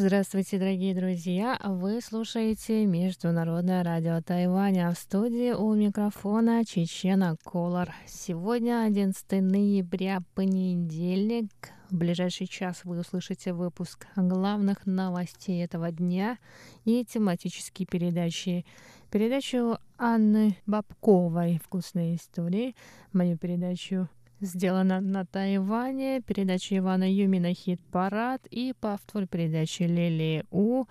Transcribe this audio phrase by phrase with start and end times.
[0.00, 1.58] Здравствуйте, дорогие друзья!
[1.64, 4.92] Вы слушаете Международное радио Тайваня.
[4.92, 7.88] В студии у микрофона Чечена Колор.
[8.06, 11.50] Сегодня 11 ноября, понедельник.
[11.90, 16.38] В ближайший час вы услышите выпуск главных новостей этого дня
[16.84, 18.64] и тематические передачи.
[19.10, 22.76] Передачу Анны Бабковой «Вкусные истории»,
[23.12, 24.08] мою передачу
[24.40, 30.84] сделана на Тайване, передача Ивана Юмина «Хит-парад» и повтор передачи Лили У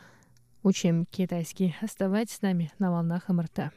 [0.63, 1.75] «Учим китайский».
[1.81, 3.71] Оставайтесь с нами на волнах МРТ.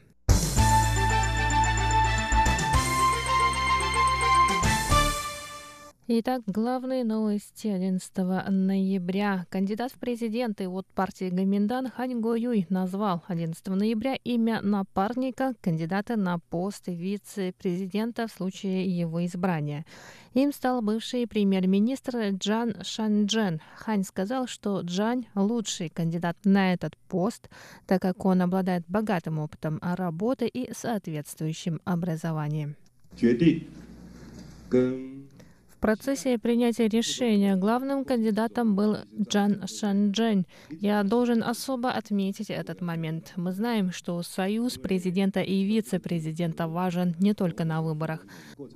[6.12, 8.16] Итак, главные новости 11
[8.48, 9.46] ноября.
[9.48, 16.16] Кандидат в президенты от партии Гаминдан Хань Го Юй назвал 11 ноября имя напарника кандидата
[16.16, 19.86] на пост вице-президента в случае его избрания.
[20.34, 23.60] Им стал бывший премьер-министр Джан Шанджен.
[23.76, 27.48] Хань сказал, что Джан– лучший кандидат на этот пост,
[27.86, 32.74] так как он обладает богатым опытом работы и соответствующим образованием
[35.85, 40.47] процессе принятия решения главным кандидатом был Джан Шанчжэнь.
[40.81, 43.33] Я должен особо отметить этот момент.
[43.35, 48.25] Мы знаем, что союз президента и вице-президента важен не только на выборах.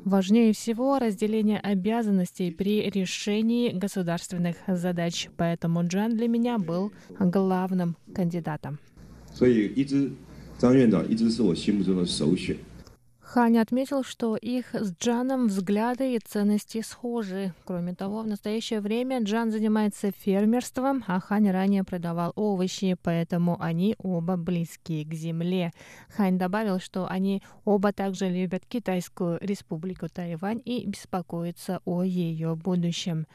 [0.06, 5.30] Важнее всего разделение обязанностей при решении государственных задач.
[5.36, 8.78] Поэтому Джан для меня был главным кандидатом.
[9.34, 10.12] 所以一直
[10.60, 12.56] 张院长一直是我心目中的首选。
[13.35, 17.53] Хань отметил, что их с Джаном взгляды и ценности схожи.
[17.65, 23.97] Кроме того, в настоящее время Джан занимается фермерством, а Хань ранее продавал овощи, поэтому они
[23.99, 25.73] оба близкие к земле.
[26.17, 33.27] Хань добавил, что они оба также любят Китайскую республику Тайвань и беспокоятся о ее будущем.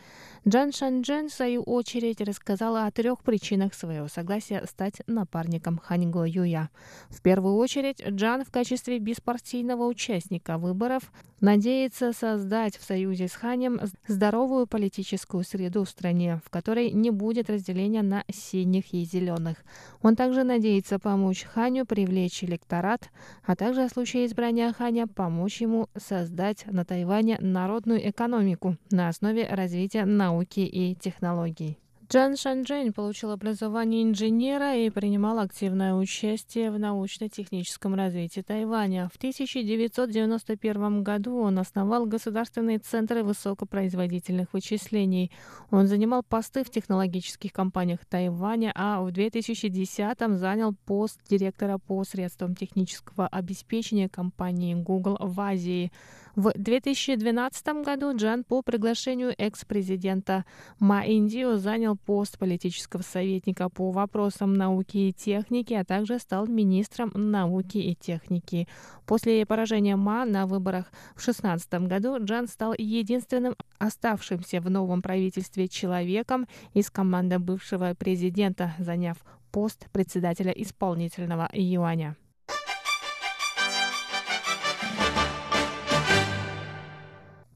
[0.47, 6.23] Джан Шанчжэн, в свою очередь, рассказала о трех причинах своего согласия стать напарником Хань Го
[6.23, 6.69] Юя.
[7.09, 11.11] В первую очередь, Джан в качестве беспартийного участника выборов
[11.41, 17.50] надеется создать в союзе с Ханем здоровую политическую среду в стране, в которой не будет
[17.50, 19.57] разделения на синих и зеленых.
[20.01, 23.09] Он также надеется помочь Ханю привлечь электорат,
[23.45, 29.47] а также в случае избрания Ханя помочь ему создать на Тайване народную экономику на основе
[29.47, 31.77] развития науки и технологий.
[32.11, 39.11] Джан Шанчжэнь получил образование инженера и принимал активное участие в научно-техническом развитии Тайваня.
[39.13, 45.31] В 1991 году он основал Государственный центр высокопроизводительных вычислений.
[45.69, 52.55] Он занимал посты в технологических компаниях Тайваня, а в 2010 занял пост директора по средствам
[52.55, 55.91] технического обеспечения компании Google в Азии.
[56.35, 60.45] В 2012 году Джан по приглашению экс-президента
[60.79, 67.12] Ма Индио занял пост политического советника по вопросам науки и техники, а также стал министром
[67.16, 68.68] науки и техники.
[69.06, 70.85] После поражения Ма на выборах
[71.16, 78.73] в 2016 году Джан стал единственным оставшимся в новом правительстве человеком из команды бывшего президента,
[78.78, 79.18] заняв
[79.51, 82.16] пост председателя исполнительного юаня.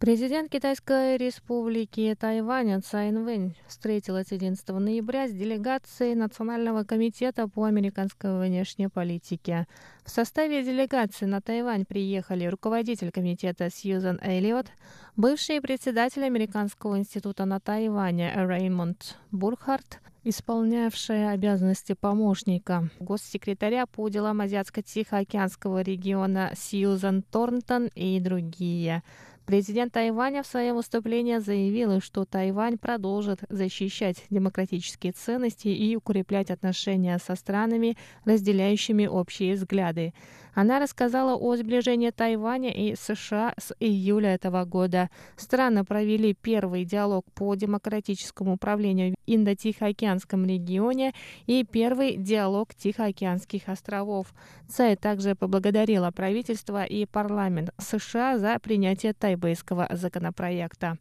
[0.03, 8.37] Президент Китайской республики Тайвань Цай Инвэнь встретилась 11 ноября с делегацией Национального комитета по американской
[8.45, 9.65] внешней политике.
[10.03, 14.67] В составе делегации на Тайвань приехали руководитель комитета Сьюзан Эллиот,
[15.15, 25.81] бывший председатель Американского института на Тайване Реймонд Бурхарт, исполнявшая обязанности помощника госсекретаря по делам Азиатско-Тихоокеанского
[25.81, 29.01] региона Сьюзан Торнтон и другие–
[29.45, 37.17] Президент Тайваня в своем выступлении заявил, что Тайвань продолжит защищать демократические ценности и укреплять отношения
[37.19, 40.13] со странами, разделяющими общие взгляды.
[40.53, 45.09] Она рассказала о сближении Тайваня и США с июля этого года.
[45.35, 51.13] Страны провели первый диалог по демократическому управлению в Индо-Тихоокеанском регионе
[51.47, 54.33] и первый диалог Тихоокеанских островов.
[54.67, 60.97] Цай также поблагодарила правительство и парламент США за принятие тайбэйского законопроекта.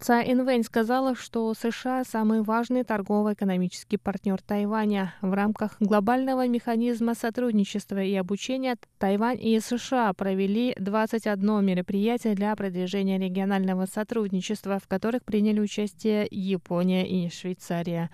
[0.00, 5.14] Цай Инвэнь сказала, что США– самый важный торгово-экономический партнер Тайваня.
[5.22, 13.18] В рамках глобального механизма сотрудничества и обучения Тайвань и США провели 21 мероприятие для продвижения
[13.18, 18.08] регионального сотрудничества, в которых приняли участие Япония и Швейцария.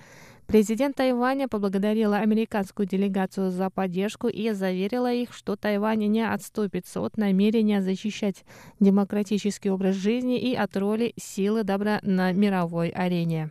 [0.46, 7.16] Президент Тайваня поблагодарила американскую делегацию за поддержку и заверила их, что Тайвань не отступится от
[7.16, 8.44] намерения защищать
[8.78, 13.50] демократический образ жизни и от роли силы добра на мировой арене.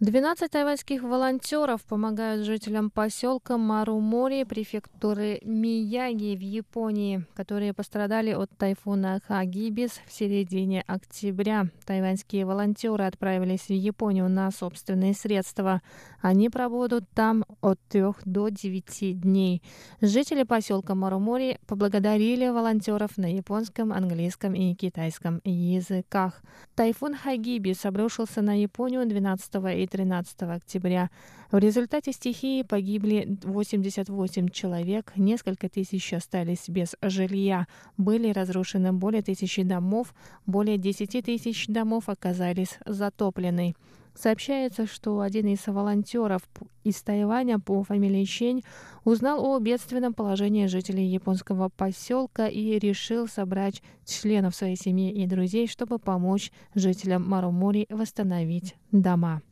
[0.00, 9.20] 12 тайваньских волонтеров помогают жителям поселка Марумори префектуры Мияги в Японии, которые пострадали от тайфуна
[9.28, 11.66] Хагибис в середине октября.
[11.84, 15.82] Тайваньские волонтеры отправились в Японию на собственные средства.
[16.22, 19.62] Они пробудут там от 3 до 9 дней.
[20.00, 26.40] Жители поселка Марумори поблагодарили волонтеров на японском, английском и китайском языках.
[26.74, 31.10] Тайфун Хагибис обрушился на Японию 12 и 13 октября.
[31.50, 37.66] В результате стихии погибли 88 человек, несколько тысяч остались без жилья,
[37.96, 40.14] были разрушены более тысячи домов,
[40.46, 43.74] более 10 тысяч домов оказались затоплены.
[44.14, 46.42] Сообщается, что один из волонтеров
[46.84, 48.62] из Тайваня по фамилии Чень
[49.04, 55.66] узнал о бедственном положении жителей японского поселка и решил собрать членов своей семьи и друзей,
[55.68, 59.42] чтобы помочь жителям Марумори восстановить дома.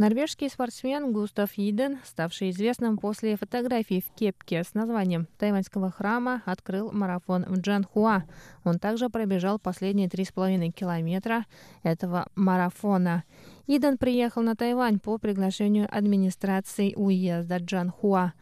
[0.00, 6.90] Норвежский спортсмен Густав Иден, ставший известным после фотографий в кепке с названием тайваньского храма, открыл
[6.90, 8.24] марафон в Джанхуа.
[8.64, 11.44] Он также пробежал последние три с половиной километра
[11.82, 13.24] этого марафона.
[13.66, 18.32] Иден приехал на Тайвань по приглашению администрации уезда Джанхуа.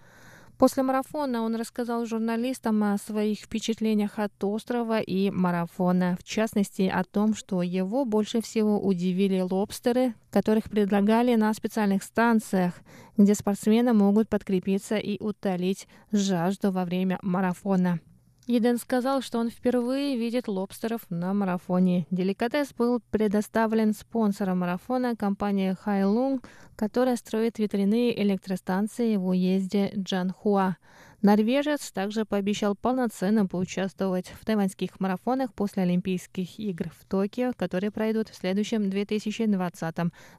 [0.58, 7.04] После марафона он рассказал журналистам о своих впечатлениях от острова и марафона, в частности о
[7.04, 12.74] том, что его больше всего удивили лобстеры, которых предлагали на специальных станциях,
[13.16, 18.00] где спортсмены могут подкрепиться и утолить жажду во время марафона.
[18.50, 22.06] Иден сказал, что он впервые видит лобстеров на марафоне.
[22.10, 30.78] Деликатес был предоставлен спонсором марафона компанией Хайлунг, которая строит ветряные электростанции в уезде Джанхуа.
[31.21, 38.29] Норвежец также пообещал полноценно поучаствовать в тайваньских марафонах после Олимпийских игр в Токио, которые пройдут
[38.29, 39.95] в следующем 2020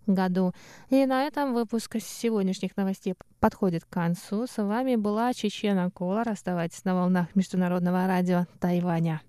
[0.06, 0.52] году.
[0.90, 4.46] И на этом выпуск сегодняшних новостей подходит к концу.
[4.46, 6.28] С вами была Чечена Колор.
[6.28, 9.22] Оставайтесь на волнах Международного радио Тайваня.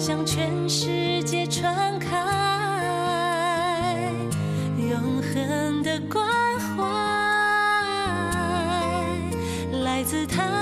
[0.00, 1.93] 向全世界传
[10.25, 10.54] 他。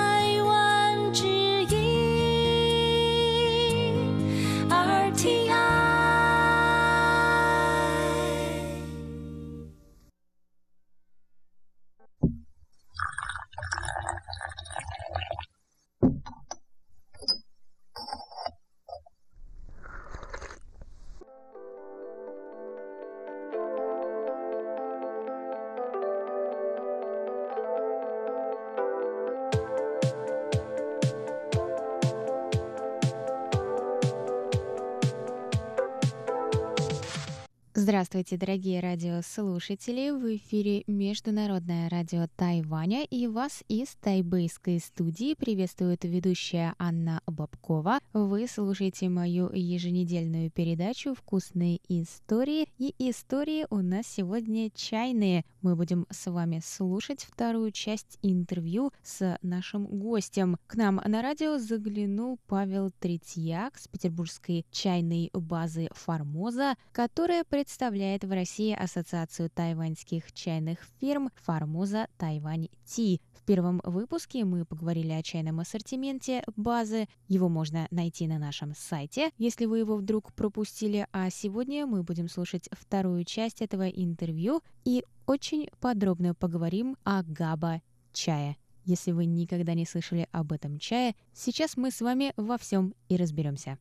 [37.93, 40.09] Здравствуйте, дорогие радиослушатели!
[40.09, 47.99] В эфире Международное радио Тайваня и вас из тайбэйской студии приветствует ведущая Анна Бабкова.
[48.13, 52.67] Вы слушаете мою еженедельную передачу «Вкусные истории».
[52.79, 55.45] И истории у нас сегодня чайные.
[55.63, 60.57] Мы будем с вами слушать вторую часть интервью с нашим гостем.
[60.67, 68.31] К нам на радио заглянул Павел Третьяк с петербургской чайной базы «Формоза», которая представляет в
[68.33, 73.21] России Ассоциацию тайваньских чайных фирм «Формоза Тайвань Ти».
[73.43, 77.07] В первом выпуске мы поговорили о чайном ассортименте базы.
[77.27, 81.07] Его можно найти на нашем сайте, если вы его вдруг пропустили.
[81.11, 87.81] А сегодня мы будем слушать вторую часть этого интервью и очень подробно поговорим о габа
[88.11, 88.57] чая.
[88.85, 93.15] Если вы никогда не слышали об этом чае, сейчас мы с вами во всем и
[93.15, 93.77] разберемся.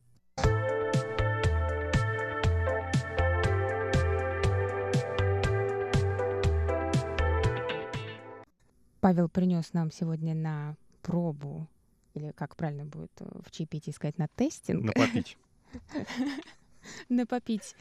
[9.01, 11.67] Павел принес нам сегодня на пробу,
[12.13, 14.85] или как правильно будет в чаепитии сказать, на тестинг.
[14.85, 15.37] На попить.
[17.09, 17.75] На попить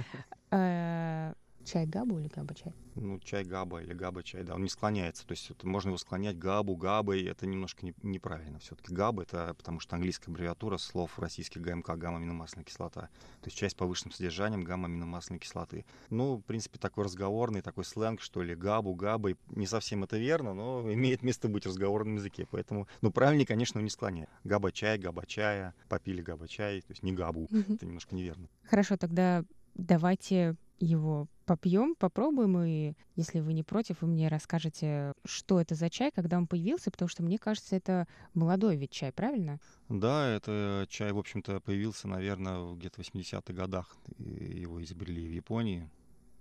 [0.50, 2.74] э, Чай габу или габа чай?
[2.94, 5.26] Ну, чай габа или габа чай, да, он не склоняется.
[5.26, 8.58] То есть это можно его склонять габу, габой, это немножко не, неправильно.
[8.58, 13.02] Все-таки габа это потому что английская аббревиатура слов российских ГМК, гамма-аминомасляная кислота.
[13.40, 15.84] То есть чай с повышенным содержанием гамма-аминомасляной кислоты.
[16.10, 19.36] Ну, в принципе, такой разговорный, такой сленг, что ли, габу, габой.
[19.50, 22.46] Не совсем это верно, но имеет место быть в разговорном языке.
[22.50, 24.28] Поэтому, ну, правильнее, конечно, не склонять.
[24.44, 27.48] Габа чай, габа чая, попили габа чай, то есть не габу.
[27.52, 28.48] Это немножко неверно.
[28.64, 35.60] Хорошо, тогда давайте его попьем, попробуем, и если вы не против, вы мне расскажете, что
[35.60, 39.60] это за чай, когда он появился, потому что мне кажется, это молодой вид чай, правильно?
[39.90, 43.94] Да, это чай, в общем-то, появился, наверное, где-то в 80-х годах.
[44.16, 45.90] Его изобрели в Японии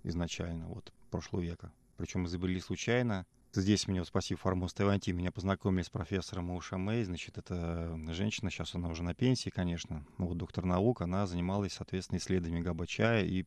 [0.02, 1.70] изначально, вот, прошлого века.
[1.98, 7.04] Причем изобрели случайно, Здесь меня, спасибо Формоз Тайванти, меня познакомили с профессором Уша Мэй.
[7.04, 11.02] Значит, это женщина, сейчас она уже на пенсии, конечно, ну, вот доктор наук.
[11.02, 13.44] Она занималась, соответственно, исследованием габачая и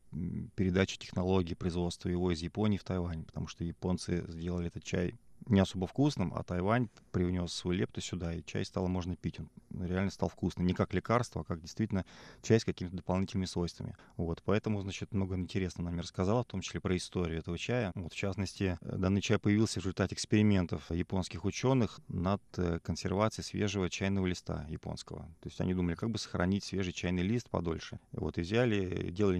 [0.53, 5.15] передачей технологий производства его из Японии в Тайвань, потому что японцы сделали этот чай
[5.47, 9.39] не особо вкусным, а Тайвань привнес свою лепту сюда, и чай стало можно пить.
[9.39, 10.65] Он реально стал вкусным.
[10.65, 12.05] Не как лекарство, а как действительно
[12.41, 13.95] чай с какими-то дополнительными свойствами.
[14.17, 17.91] Вот, поэтому, значит, много интересного нам рассказала, в том числе про историю этого чая.
[17.95, 23.89] Вот, в частности, данный чай появился в результате экспериментов японских ученых над э, консервацией свежего
[23.89, 25.21] чайного листа японского.
[25.41, 27.99] То есть они думали, как бы сохранить свежий чайный лист подольше.
[28.11, 29.35] Вот и взяли, делали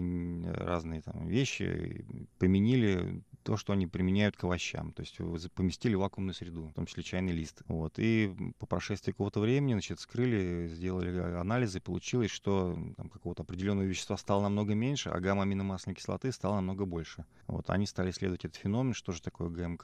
[0.53, 2.05] разные там вещи,
[2.37, 4.91] применили то, что они применяют к овощам.
[4.91, 5.19] То есть
[5.53, 7.61] поместили в вакуумную среду, в том числе чайный лист.
[7.67, 7.93] Вот.
[7.97, 14.17] И по прошествии какого-то времени, значит, скрыли, сделали анализы, получилось, что там, какого-то определенного вещества
[14.17, 17.25] стало намного меньше, а гамма-аминомасляной кислоты стало намного больше.
[17.45, 17.69] Вот.
[17.69, 19.83] Они стали исследовать этот феномен, что же такое ГМК,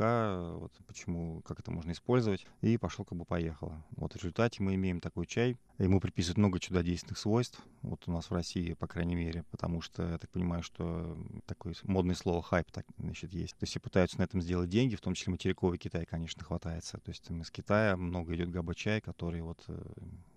[0.60, 3.86] вот, почему, как это можно использовать, и пошло как бы поехало.
[3.92, 8.30] Вот в результате мы имеем такой чай, Ему приписывают много чудодейственных свойств, вот у нас
[8.30, 12.70] в России, по крайней мере, потому что я так понимаю, что такое модное слово хайп
[12.72, 13.51] так, значит, есть.
[13.60, 16.98] То есть все пытаются на этом сделать деньги, в том числе материковый Китай, конечно, хватается.
[17.00, 19.82] То есть из Китая много идет габа-чай, который вот э,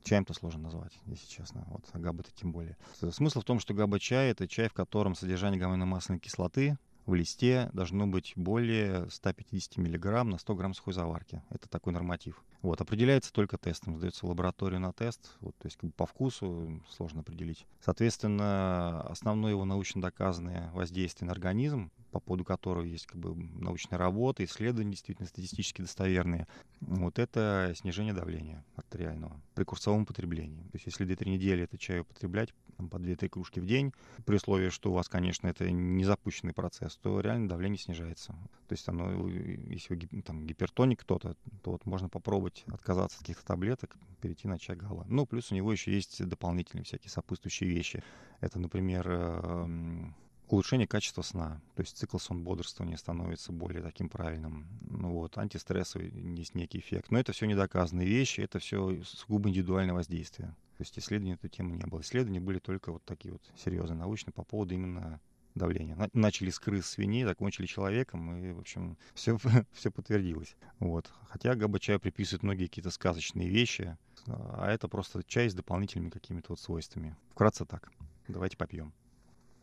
[0.02, 1.64] чаем-то сложно назвать, если честно.
[1.68, 2.76] Вот, а габа-то тем более.
[3.10, 8.06] Смысл в том, что габа-чай— это чай, в котором содержание гаммино-масляной кислоты в листе должно
[8.06, 11.42] быть более 150 мг на 100 грамм сухой заварки.
[11.50, 12.42] Это такой норматив.
[12.64, 16.06] Вот, определяется только тестом, сдается в лабораторию на тест, вот, то есть как бы по
[16.06, 17.66] вкусу сложно определить.
[17.82, 23.98] Соответственно, основное его научно доказанное воздействие на организм, по поводу которого есть как бы научная
[23.98, 26.46] работа, исследования действительно статистически достоверные,
[26.80, 30.62] вот это снижение давления артериального при курсовом потреблении.
[30.62, 33.92] То есть если 2-3 недели это чай употреблять по 2-3 кружки в день,
[34.24, 38.32] при условии, что у вас, конечно, это не запущенный процесс, то реально давление снижается.
[38.68, 43.22] То есть оно, если вы там, гипертоник кто-то, то вот можно попробовать попробовать отказаться от
[43.22, 45.04] каких-то таблеток, перейти на чай гала.
[45.08, 48.02] Ну, плюс у него еще есть дополнительные всякие сопутствующие вещи.
[48.40, 50.14] Это, например, эм,
[50.48, 51.60] улучшение качества сна.
[51.74, 54.66] То есть цикл сон-бодрствования становится более таким правильным.
[54.82, 57.10] Ну вот, антистрессовый есть некий эффект.
[57.10, 60.48] Но это все недоказанные вещи, это все сугубо индивидуальное воздействие.
[60.76, 62.00] То есть исследований эту тему не было.
[62.00, 65.20] Исследования были только вот такие вот серьезные, научные по поводу именно
[65.54, 65.96] давления.
[66.12, 69.38] Начали с крыс, свиней, закончили человеком, и, в общем, все,
[69.72, 70.56] все подтвердилось.
[70.78, 71.10] Вот.
[71.28, 73.96] Хотя габа-чаю приписывают многие какие-то сказочные вещи,
[74.26, 77.16] а это просто чай с дополнительными какими-то вот свойствами.
[77.30, 77.90] Вкратце так.
[78.28, 78.92] Давайте попьем.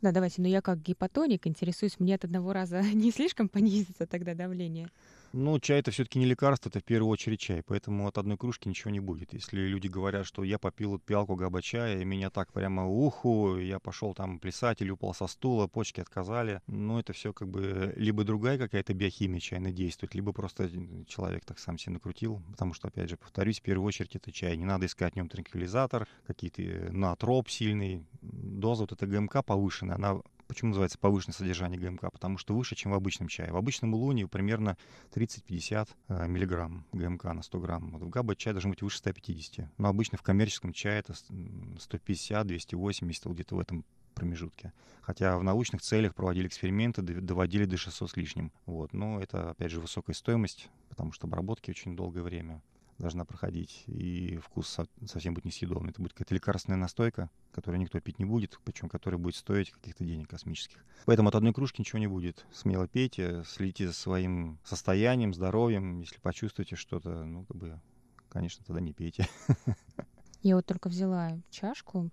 [0.01, 0.41] Да, давайте.
[0.41, 4.89] Но я как гипотоник интересуюсь, мне от одного раза не слишком понизится тогда давление?
[5.33, 8.67] Ну, чай это все-таки не лекарство, это в первую очередь чай, поэтому от одной кружки
[8.67, 9.33] ничего не будет.
[9.33, 13.79] Если люди говорят, что я попил пиалку габа чая, и меня так прямо уху, я
[13.79, 18.25] пошел там плясать или упал со стула, почки отказали, ну, это все как бы либо
[18.25, 20.69] другая какая-то биохимия чайно действует, либо просто
[21.07, 24.57] человек так сам себе накрутил, потому что, опять же, повторюсь, в первую очередь это чай.
[24.57, 29.95] Не надо искать в нем транквилизатор, какие-то э, натроп сильный, доза вот эта ГМК повышенная,
[29.95, 30.21] она
[30.51, 32.11] Почему называется повышенное содержание ГМК?
[32.11, 33.53] Потому что выше, чем в обычном чае.
[33.53, 34.77] В обычном улуне примерно
[35.15, 37.91] 30-50 э, миллиграмм ГМК на 100 грамм.
[37.91, 39.69] Вот в габа чай должен быть выше 150.
[39.77, 44.73] Но обычно в коммерческом чае это 150, 280, вот где-то в этом промежутке.
[44.99, 48.51] Хотя в научных целях проводили эксперименты, доводили до 600 с лишним.
[48.65, 48.91] Вот.
[48.91, 52.61] Но это, опять же, высокая стоимость, потому что обработки очень долгое время
[53.01, 55.91] должна проходить, и вкус совсем будет несъедобный.
[55.91, 60.05] Это будет какая-то лекарственная настойка, которую никто пить не будет, причем которая будет стоить каких-то
[60.05, 60.85] денег космических.
[61.05, 62.45] Поэтому от одной кружки ничего не будет.
[62.53, 65.99] Смело пейте, следите за своим состоянием, здоровьем.
[65.99, 67.81] Если почувствуете что-то, ну, как бы,
[68.29, 69.27] конечно, тогда не пейте.
[70.41, 72.09] Я вот только взяла чашку,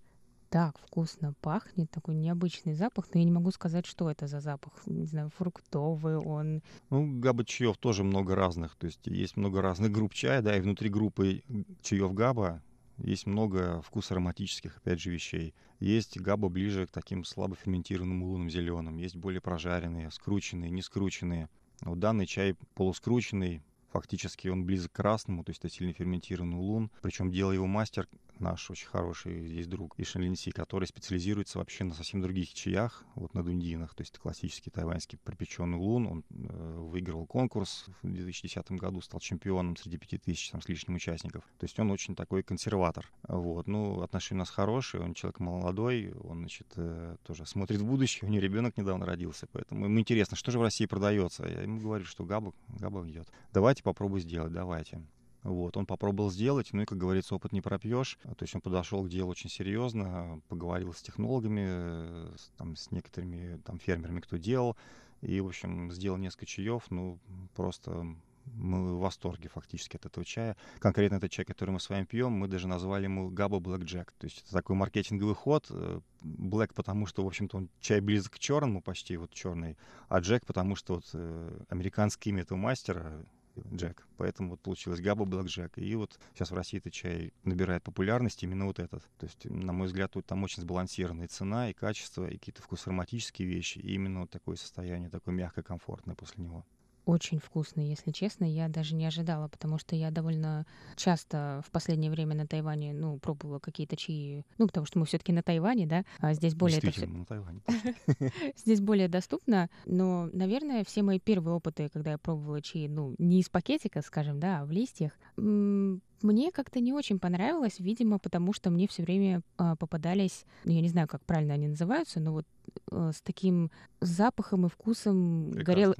[0.50, 4.72] так вкусно пахнет, такой необычный запах, но я не могу сказать, что это за запах.
[4.86, 6.62] Не знаю, фруктовый он.
[6.90, 8.76] Ну, габа чаев тоже много разных.
[8.76, 11.42] То есть есть много разных групп чая, да, и внутри группы
[11.82, 12.62] чаев габа
[12.98, 15.54] Есть много вкус ароматических, опять же, вещей.
[15.78, 18.96] Есть габа ближе к таким слабо ферментированным лунным зеленым.
[18.96, 21.48] Есть более прожаренные, скрученные, не скрученные.
[21.82, 23.62] Вот данный чай полускрученный,
[23.92, 26.90] фактически он близок к красному, то есть это сильно ферментированный лун.
[27.00, 28.08] Причем делал его мастер
[28.40, 33.34] наш очень хороший здесь друг Ишин Линси, который специализируется вообще на совсем других чаях, вот
[33.34, 36.06] на дундинах, то есть классический тайваньский пропеченный лун.
[36.06, 41.44] Он э, выиграл конкурс в 2010 году, стал чемпионом среди 5000 там, с лишним участников.
[41.58, 43.10] То есть он очень такой консерватор.
[43.26, 43.66] Вот.
[43.66, 48.28] Ну, отношения у нас хорошие, он человек молодой, он, значит, э, тоже смотрит в будущее,
[48.28, 51.46] у него ребенок недавно родился, поэтому ему интересно, что же в России продается.
[51.46, 53.28] Я ему говорю, что габа, габа идет.
[53.52, 55.00] Давайте попробуй сделать, давайте.
[55.42, 58.18] Вот, он попробовал сделать, ну и, как говорится, опыт не пропьешь.
[58.22, 63.60] То есть он подошел к делу очень серьезно, поговорил с технологами, с, там, с некоторыми
[63.64, 64.76] там, фермерами, кто делал.
[65.20, 67.18] И, в общем, сделал несколько чаев, ну,
[67.54, 68.06] просто
[68.54, 70.56] мы в восторге фактически от этого чая.
[70.78, 74.08] Конкретно этот чай, который мы с вами пьем, мы даже назвали ему Габа Black Jack.
[74.18, 75.66] То есть это такой маркетинговый ход.
[75.70, 79.76] Э, Black, потому что, в общем-то, он чай близок к черному, почти вот черный,
[80.08, 83.24] а Джек, потому что вот э, американское имя этого мастера,
[83.72, 84.06] Джек.
[84.16, 85.78] Поэтому вот получилось Габа Блэк Джек.
[85.78, 89.02] И вот сейчас в России этот чай набирает популярность именно вот этот.
[89.18, 93.48] То есть, на мой взгляд, тут там очень сбалансированная цена и качество, и какие-то вкусоароматические
[93.48, 93.78] вещи.
[93.78, 96.64] И именно вот такое состояние, такое мягкое, комфортное после него
[97.08, 98.44] очень вкусный, если честно.
[98.44, 103.18] Я даже не ожидала, потому что я довольно часто в последнее время на Тайване, ну,
[103.18, 106.78] пробовала какие-то чаи, ну, потому что мы все таки на Тайване, да, а здесь более
[106.78, 107.06] это все...
[107.06, 107.62] на Тайване.
[108.56, 113.40] Здесь более доступно, но, наверное, все мои первые опыты, когда я пробовала чаи, ну, не
[113.40, 118.70] из пакетика, скажем, да, а в листьях, мне как-то не очень понравилось, видимо, потому что
[118.70, 122.46] мне все время э, попадались, ну, я не знаю, как правильно они называются, но вот
[122.90, 125.94] э, с таким запахом и вкусом горел...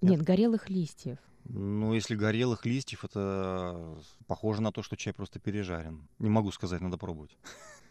[0.00, 1.18] Нет, горелых листьев.
[1.44, 6.06] Ну, если горелых листьев, это похоже на то, что чай просто пережарен.
[6.18, 7.36] Не могу сказать, надо пробовать.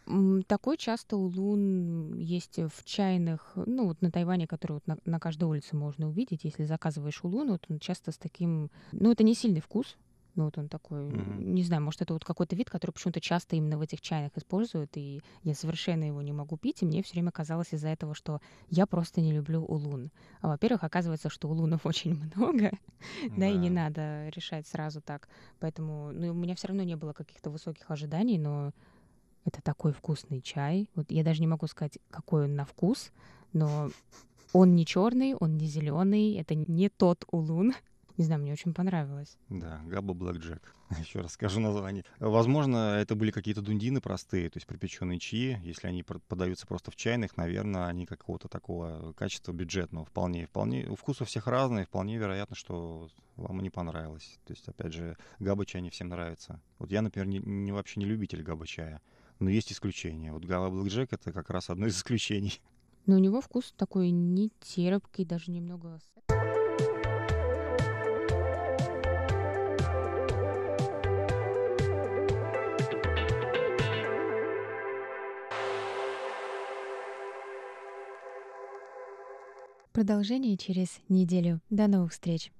[0.46, 5.44] Такой часто улун есть в чайных, ну вот на Тайване, который вот на, на каждой
[5.44, 9.60] улице можно увидеть, если заказываешь улун, вот он часто с таким, ну это не сильный
[9.60, 9.98] вкус,
[10.38, 11.42] ну, вот он такой, mm-hmm.
[11.42, 14.96] не знаю, может, это вот какой-то вид, который почему-то часто именно в этих чайных используют,
[14.96, 18.40] и я совершенно его не могу пить, и мне все время казалось из-за этого, что
[18.70, 20.12] я просто не люблю улун.
[20.40, 22.70] А, во-первых, оказывается, что улунов очень много,
[23.36, 25.28] да, и не надо решать сразу так.
[25.58, 28.70] Поэтому, ну, у меня все равно не было каких-то высоких ожиданий, но
[29.44, 30.88] это такой вкусный чай.
[30.94, 33.10] Вот я даже не могу сказать, какой он на вкус,
[33.52, 33.90] но
[34.52, 37.72] он не черный, он не зеленый, это не тот улун,
[38.18, 39.38] не знаю, мне очень понравилось.
[39.48, 40.74] Да, Габа Блэк Джек.
[40.98, 42.04] Еще раз скажу название.
[42.18, 45.60] Возможно, это были какие-то дундины простые, то есть припеченные чаи.
[45.62, 50.04] Если они подаются просто в чайных, наверное, они какого-то такого качества бюджетного.
[50.04, 50.84] Вполне, вполне.
[50.96, 54.38] Вкус у всех разный, вполне вероятно, что вам не понравилось.
[54.44, 56.60] То есть, опять же, габа чай не всем нравится.
[56.80, 59.00] Вот я, например, не, не вообще не любитель габа чая.
[59.38, 60.32] Но есть исключения.
[60.32, 62.60] Вот Габа Блэк Джек— это как раз одно из исключений.
[63.06, 66.00] Но у него вкус такой не терпкий, даже немного
[79.98, 81.60] Продолжение через неделю.
[81.70, 82.52] До новых встреч!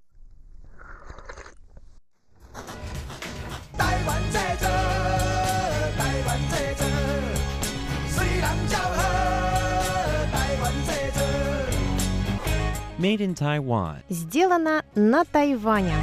[12.99, 14.03] Made in Taiwan.
[14.09, 15.95] Сделано на Тайване.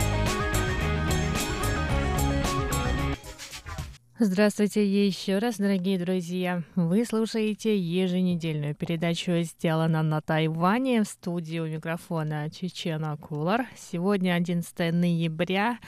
[4.18, 6.64] Здравствуйте еще раз, дорогие друзья.
[6.76, 13.68] Вы слушаете еженедельную передачу «Сделано на Тайване» в студии у микрофона Чечена Кулар.
[13.76, 15.80] Сегодня 11 ноября,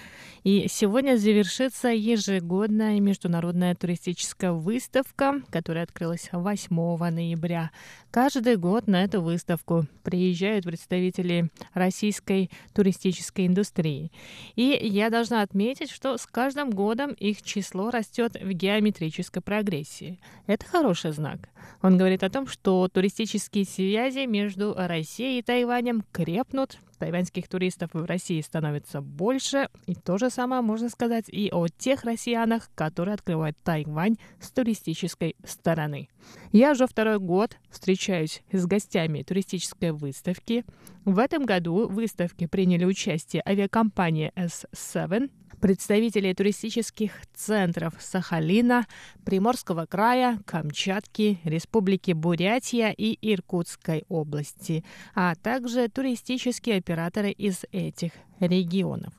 [0.44, 6.76] и сегодня завершится ежегодная международная туристическая выставка, которая открылась 8
[7.10, 7.72] ноября.
[8.12, 14.12] Каждый год на эту выставку приезжают представители российской туристической индустрии.
[14.56, 20.20] И я должна отметить, что с каждым годом их число растет растет в геометрической прогрессии.
[20.48, 21.50] Это хороший знак.
[21.82, 28.06] Он говорит о том, что туристические связи между Россией и Тайванем крепнут, тайваньских туристов в
[28.06, 33.58] России становится больше, и то же самое можно сказать и о тех россиянах, которые открывают
[33.64, 36.10] Тайвань с туристической стороны.
[36.52, 40.66] Я уже второй год встречаюсь с гостями туристической выставки.
[41.06, 48.86] В этом году в выставке приняли участие авиакомпания S7, представителей туристических центров Сахалина,
[49.26, 54.84] Приморского края, Камчатки, Республики Бурятия и Иркутской области,
[55.16, 59.14] а также туристические операторы из этих регионов.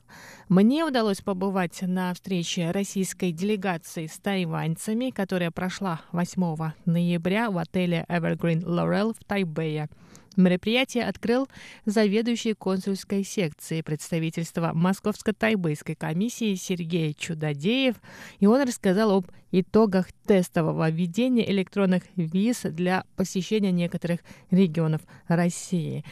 [0.47, 8.05] Мне удалось побывать на встрече российской делегации с тайваньцами, которая прошла 8 ноября в отеле
[8.09, 9.89] Evergreen Laurel в Тайбэе.
[10.35, 11.47] Мероприятие открыл
[11.85, 17.95] заведующий консульской секции представительства Московско-Тайбэйской комиссии Сергей Чудодеев,
[18.39, 24.19] и он рассказал об итогах тестового введения электронных виз для посещения некоторых
[24.51, 26.05] регионов России.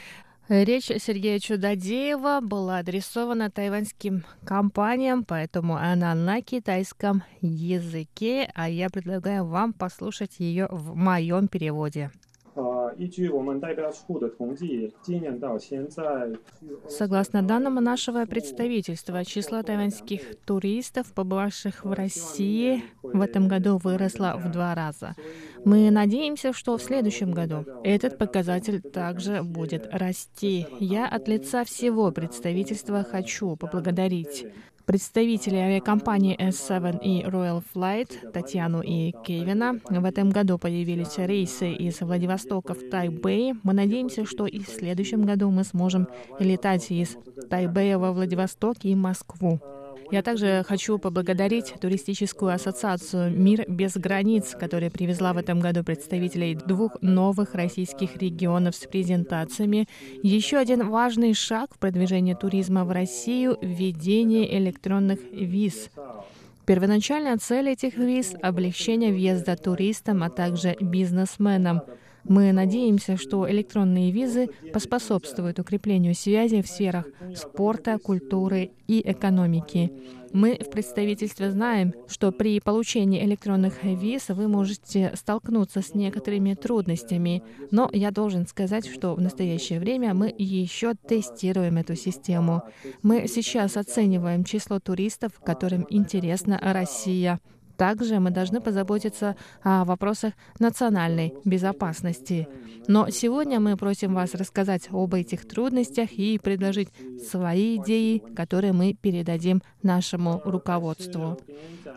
[0.49, 9.45] Речь Сергея Чудодеева была адресована тайваньским компаниям, поэтому она на китайском языке, а я предлагаю
[9.45, 12.12] вам послушать ее в моем переводе.
[16.89, 24.52] Согласно данным нашего представительства, число тайваньских туристов, побывавших в России, в этом году выросло в
[24.52, 25.15] два раза.
[25.65, 30.65] Мы надеемся, что в следующем году этот показатель также будет расти.
[30.80, 34.45] Я от лица всего представительства хочу поблагодарить
[34.88, 39.82] представителей авиакомпании S7 и Royal Flight Татьяну и Кевина.
[39.89, 43.56] В этом году появились рейсы из Владивостока в Тайбэй.
[43.63, 46.08] Мы надеемся, что и в следующем году мы сможем
[46.39, 47.17] летать из
[47.50, 49.60] Тайбэя во Владивосток и Москву.
[50.10, 56.56] Я также хочу поблагодарить туристическую ассоциацию «Мир без границ», которая привезла в этом году представителей
[56.56, 59.88] двух новых российских регионов с презентациями.
[60.24, 65.89] Еще один важный шаг в продвижении туризма в Россию— введение электронных виз.
[66.65, 71.82] Первоначальная цель этих виз— облегчение въезда туристам, а также бизнесменам—
[72.28, 79.92] мы надеемся, что электронные визы поспособствуют укреплению связи в сферах спорта, культуры и экономики.
[80.34, 87.44] Мы в представительстве знаем, что при получении электронных виз вы можете столкнуться с некоторыми трудностями,
[87.72, 92.63] но я должен сказать, что в настоящее время мы еще тестируем эту систему.
[93.04, 97.40] Мы сейчас оцениваем число туристов, которым интересна Россия.
[97.78, 102.48] Также мы должны позаботиться о вопросах национальной безопасности.
[102.88, 106.90] Но сегодня мы просим вас рассказать об этих трудностях и предложить
[107.30, 111.38] свои идеи, которые мы передадим нашему руководству.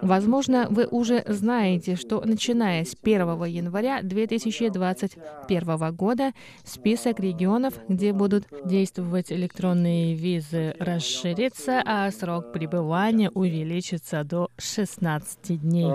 [0.01, 8.45] Возможно, вы уже знаете, что начиная с 1 января 2021 года список регионов, где будут
[8.65, 15.91] действовать электронные визы, расширится, а срок пребывания увеличится до 16 дней.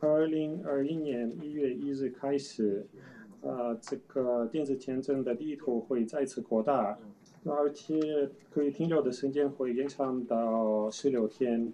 [0.00, 2.86] 二零二一年一月一日开始，
[3.40, 6.98] 呃，这个电子签证的地图会再次扩大，
[7.45, 11.71] 而且可以停留的时间会延长到十六天。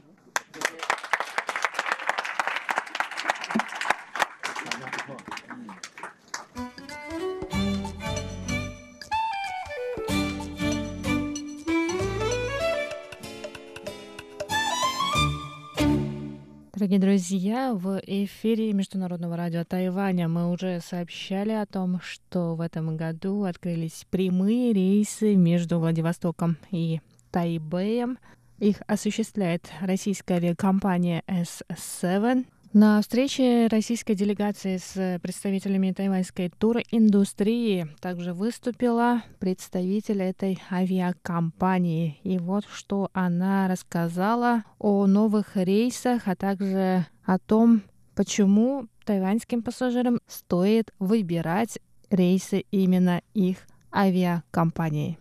[16.85, 22.95] Дорогие друзья, в эфире Международного радио Тайваня мы уже сообщали о том, что в этом
[22.95, 28.19] году открылись прямые рейсы между Владивостоком и Тайбэем.
[28.59, 32.45] Их осуществляет российская авиакомпания S7.
[32.75, 42.19] На встрече российской делегации с представителями тайваньской туриндустрии также выступила представитель этой авиакомпании.
[42.23, 47.81] И вот что она рассказала о новых рейсах, а также о том,
[48.13, 53.59] почему тайваньским пассажирам стоит выбирать рейсы именно их
[53.89, 55.17] авиакомпании.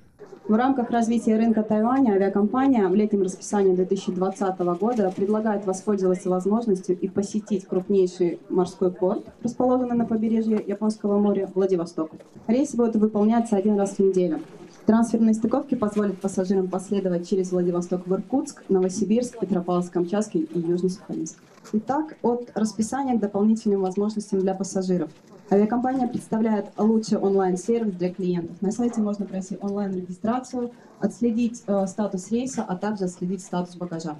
[0.47, 7.09] В рамках развития рынка Тайваня авиакомпания в летнем расписании 2020 года предлагает воспользоваться возможностью и
[7.09, 12.11] посетить крупнейший морской порт, расположенный на побережье Японского моря, Владивосток.
[12.47, 14.41] Рейсы будут выполняться один раз в неделю.
[14.85, 21.37] Трансферные стыковки позволят пассажирам последовать через Владивосток в Иркутск, Новосибирск, Петропавловск-Камчатский и Южно-Сахалинск.
[21.73, 25.09] Итак, от расписания к дополнительным возможностям для пассажиров.
[25.51, 28.57] Авиакомпания представляет лучший онлайн-сервис для клиентов.
[28.63, 34.17] На сайте можно пройти онлайн-регистрацию, отследить э, статус рейса, а также отследить статус багажа.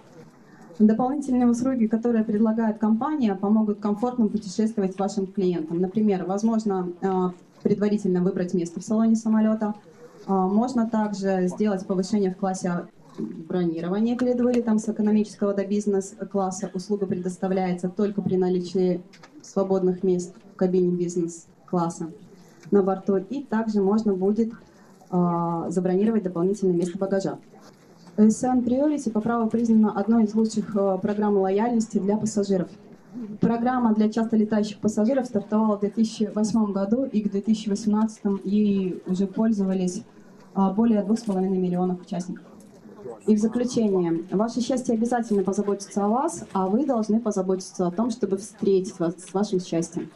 [0.79, 5.81] Дополнительные услуги, которые предлагает компания, помогут комфортно путешествовать вашим клиентам.
[5.81, 7.09] Например, возможно э,
[7.63, 9.75] предварительно выбрать место в салоне самолета.
[10.27, 12.87] Э, можно также сделать повышение в классе
[13.19, 16.71] бронирования перед вылетом с экономического до бизнес-класса.
[16.75, 19.01] Услуга предоставляется только при наличии
[19.41, 22.11] свободных мест кабине бизнес-класса
[22.71, 23.17] на борту.
[23.17, 24.53] И также можно будет
[25.11, 27.39] э, забронировать дополнительное место багажа.
[28.17, 32.69] SN Priority по праву признана одной из лучших э, программ лояльности для пассажиров.
[33.41, 40.03] Программа для часто летающих пассажиров стартовала в 2008 году, и к 2018 ей уже пользовались
[40.55, 42.45] а, более 2,5 миллионов участников.
[43.27, 48.11] И в заключение, ваше счастье обязательно позаботится о вас, а вы должны позаботиться о том,
[48.11, 50.11] чтобы встретить вас с вашим счастьем.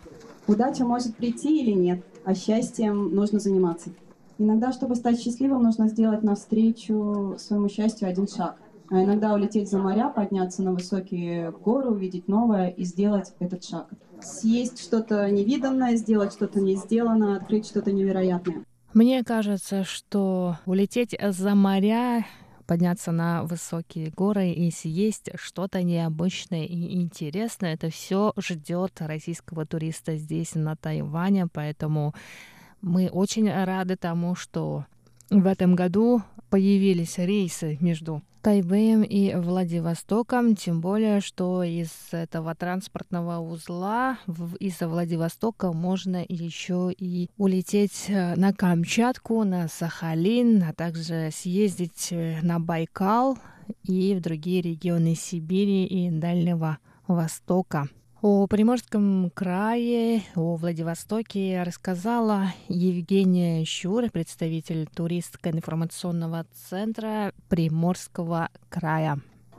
[0.48, 3.90] Удача может прийти или нет, а счастьем нужно заниматься.
[4.38, 8.56] Иногда, чтобы стать счастливым, нужно сделать навстречу своему счастью один шаг.
[8.90, 13.88] А иногда улететь за моря, подняться на высокие горы, увидеть новое и сделать этот шаг.
[14.22, 18.64] Съесть что-то невиданное, сделать что-то не сделано, открыть что-то невероятное.
[18.94, 22.24] Мне кажется, что улететь за моря
[22.68, 27.72] подняться на высокие горы и съесть что-то необычное и интересное.
[27.72, 32.14] Это все ждет российского туриста здесь, на Тайване, поэтому
[32.82, 34.84] мы очень рады тому, что
[35.30, 43.38] в этом году появились рейсы между Тайбэем и Владивостоком, тем более, что из этого транспортного
[43.38, 44.18] узла
[44.60, 52.40] из Владивостока можно еще и улететь э, на Камчатку, на Сахалин, а также съездить э,
[52.42, 53.36] на Байкал
[53.82, 57.88] и в другие регионы Сибири и Дальнего Востока.
[58.20, 69.18] О Приморском крае, о Владивостоке рассказала Евгения Щур, представитель туристско-информационного центра Приморского края.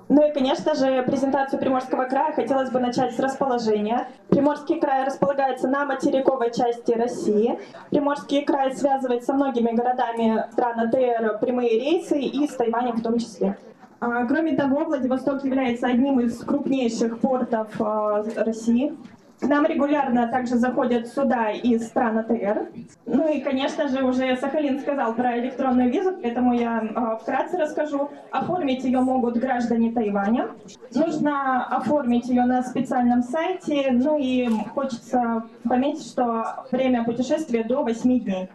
[0.10, 4.10] Ну и, конечно же, презентацию Приморского края хотелось бы начать с расположения.
[4.28, 7.58] Приморский край располагается на материковой части России.
[7.92, 13.20] Приморский край связывает со многими городами стран АТР прямые рейсы и с Тайванем в том
[13.20, 13.58] числе.
[14.00, 18.96] А, кроме того, Владивосток является одним из крупнейших портов а, России.
[19.40, 22.68] К нам регулярно также заходят суда из стран АТР.
[23.06, 28.10] Ну и, конечно же, уже Сахалин сказал про электронную визу, поэтому я э, вкратце расскажу.
[28.32, 30.50] Оформить ее могут граждане Тайваня.
[30.94, 33.92] Нужно оформить ее на специальном сайте.
[33.92, 38.50] Ну и хочется пометить, что время путешествия до 8 дней.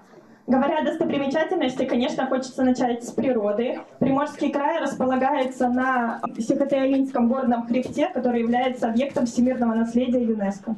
[0.47, 3.81] Говоря о достопримечательности, конечно, хочется начать с природы.
[3.99, 10.77] Приморский край располагается на Сихотеолинском горном хребте, который является объектом всемирного наследия ЮНЕСКО.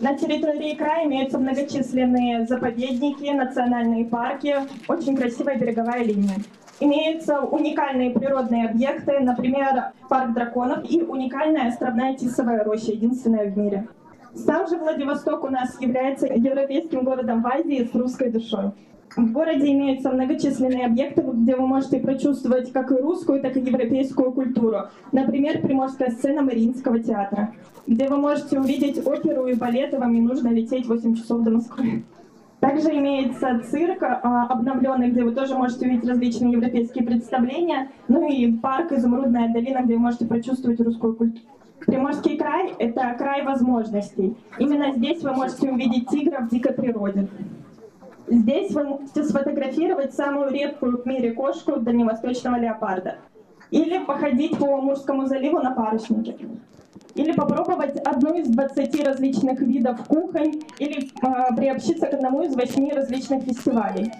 [0.00, 4.56] На территории края имеются многочисленные заповедники, национальные парки,
[4.88, 6.38] очень красивая береговая линия.
[6.80, 13.86] Имеются уникальные природные объекты, например, парк драконов и уникальная островная тисовая роща, единственная в мире.
[14.34, 18.72] Сам же Владивосток у нас является европейским городом в Азии с русской душой.
[19.16, 24.30] В городе имеются многочисленные объекты, где вы можете прочувствовать как и русскую, так и европейскую
[24.30, 24.88] культуру.
[25.10, 27.54] Например, Приморская сцена Мариинского театра,
[27.86, 31.50] где вы можете увидеть оперу и балет, и вам не нужно лететь 8 часов до
[31.50, 32.04] Москвы.
[32.60, 37.90] Также имеется цирк а, обновленный, где вы тоже можете увидеть различные европейские представления.
[38.08, 41.42] Ну и парк «Изумрудная долина», где вы можете прочувствовать русскую культуру.
[41.86, 44.36] Приморский край— это край возможностей.
[44.58, 47.28] Именно здесь вы можете увидеть тигра в дикой природе.
[48.28, 53.18] Здесь вы можете сфотографировать самую редкую в мире кошку дальневосточного леопарда.
[53.70, 56.36] Или походить по Мурскому заливу на паруснике.
[57.14, 60.60] Или попробовать одну из 20 различных видов кухонь.
[60.80, 64.12] Или э, приобщиться к одному из восьми различных фестивалей.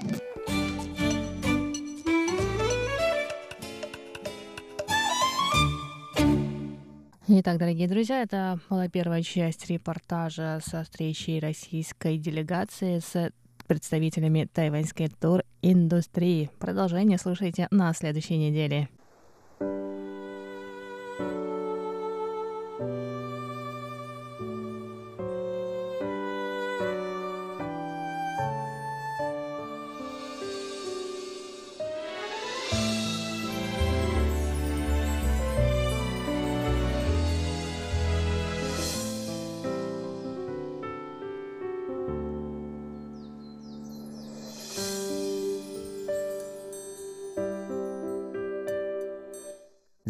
[7.28, 13.32] Итак, дорогие друзья, это была первая часть репортажа со встречи российской делегации с
[13.66, 16.50] представителями тайваньской тур-индустрии.
[16.58, 18.88] Продолжение слушайте на следующей неделе.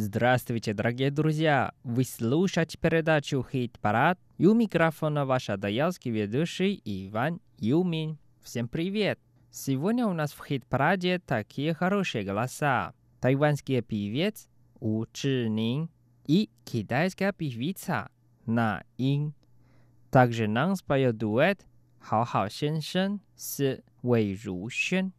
[0.08, 1.72] Здравствуйте, дорогие друзья!
[1.82, 8.16] Вы слушаете передачу «Хит-парад» и у микрофона ваш адаялский ведущий Иван Юмин.
[8.40, 9.18] Всем привет!
[9.50, 12.94] Сегодня у нас в «Хит-параде» такие хорошие голоса.
[13.20, 15.90] Тайванский певец У Чжинин
[16.24, 18.08] и китайская певица
[18.46, 19.34] На Ин.
[20.12, 21.66] Также нам споет дуэт
[21.98, 25.10] «Хао-хао 先生» с Вэй Ру Xuan.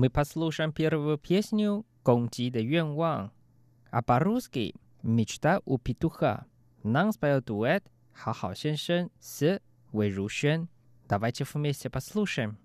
[0.00, 3.32] Мы послушаем первую песню «Гонги де Юанван»,
[3.90, 6.46] а по-русски «Мечта у петуха».
[6.82, 7.84] Нам споет дуэт
[8.14, 9.60] «Хао Хао Сен с
[9.92, 10.70] Вэй Рушен.
[11.06, 12.56] Давайте вместе послушаем.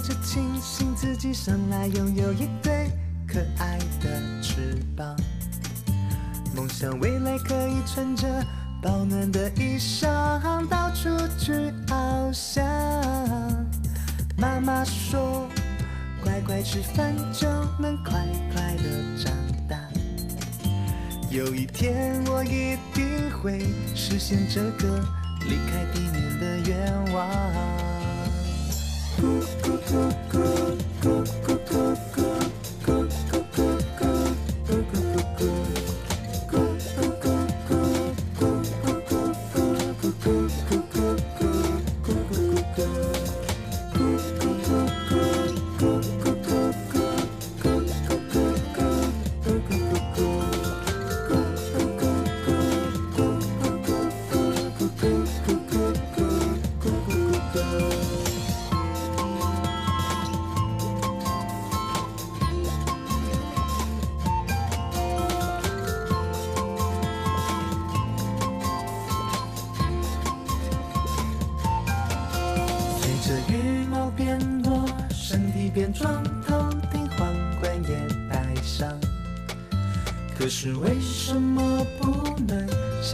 [0.00, 2.90] 就庆幸自己生来拥有一对
[3.28, 5.14] 可爱的翅膀，
[6.56, 8.26] 梦想未来可以穿着
[8.82, 11.08] 保暖的衣裳到处
[11.38, 11.52] 去
[11.86, 12.64] 翱翔。
[14.38, 15.46] 妈妈说，
[16.24, 17.46] 乖乖吃饭就
[17.78, 18.84] 能快快的
[19.22, 19.32] 长
[19.68, 19.76] 大。
[21.30, 24.98] 有一天我一定会实现这个
[25.44, 27.69] 离开地面的愿望。
[29.90, 32.09] cook, cook, cook, cook, cook.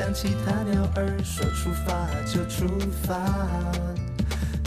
[0.07, 2.69] 像其他鸟儿说出发就出
[3.03, 3.19] 发？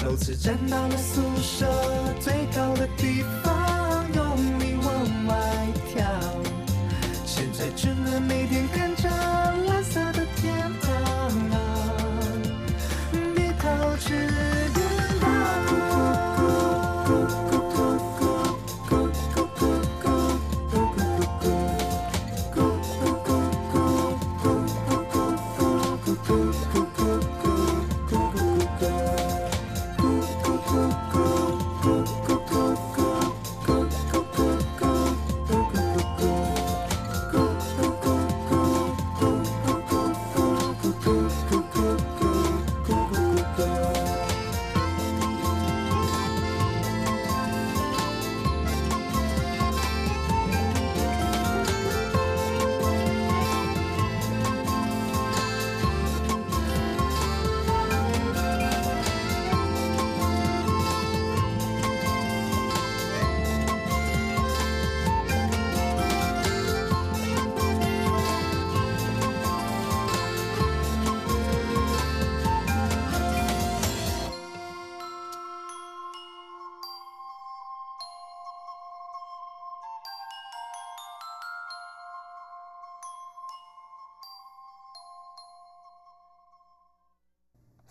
[0.04, 1.66] 某次站到了宿舍
[2.20, 3.59] 最高的地方，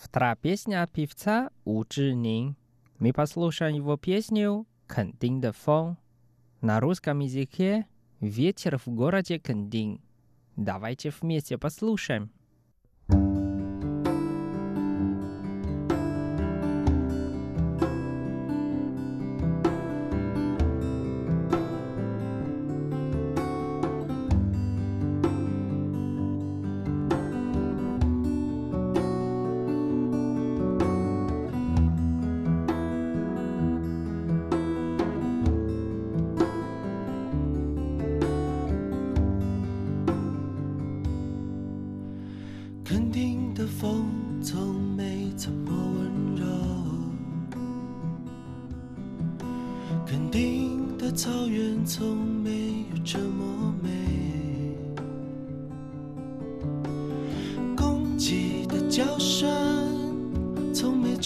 [0.09, 2.57] Вторая песня певца У Чжинин.
[2.99, 5.99] Мы послушаем его песню «Кандин де фон».
[6.63, 7.87] На русском языке
[8.19, 10.01] «Ветер в городе Кандин».
[10.57, 12.31] Давайте вместе послушаем.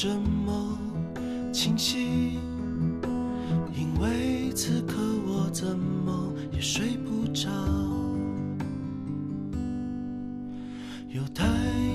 [0.05, 0.77] 这么
[1.53, 2.37] 清晰，
[3.73, 7.49] 因为此刻我怎么也睡不着。
[11.09, 11.45] 有太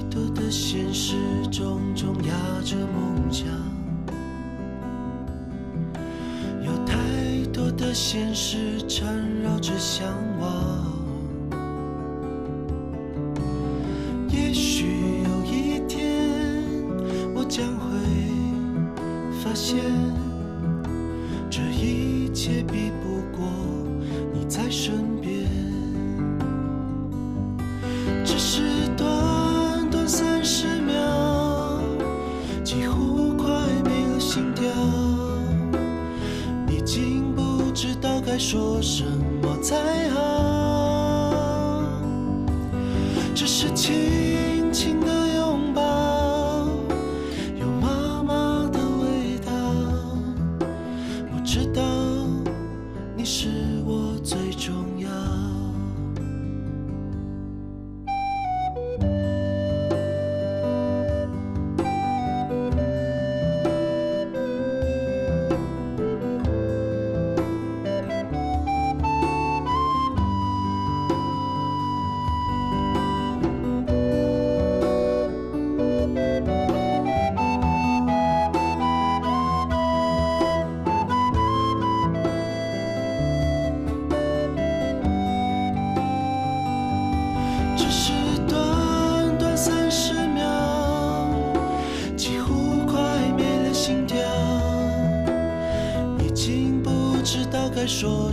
[0.10, 1.18] 多的现实
[1.52, 3.46] 重重压着梦想，
[6.64, 6.96] 有太
[7.52, 10.08] 多的现实缠绕着向
[10.40, 10.47] 往。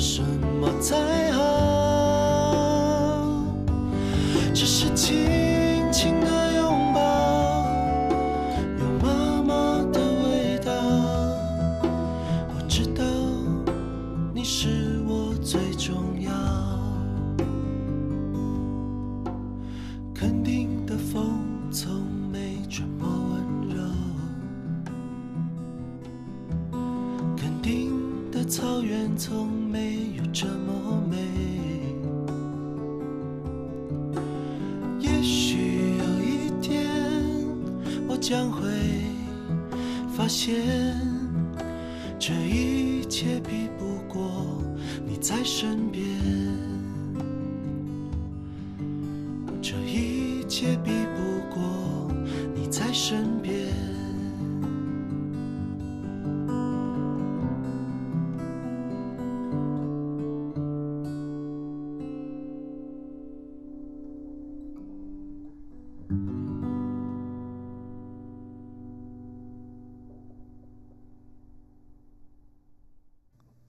[0.04, 0.22] 什
[0.60, 1.42] 么才好？
[4.52, 5.14] 只是记